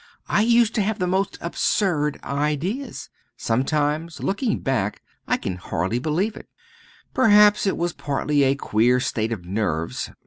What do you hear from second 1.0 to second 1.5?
most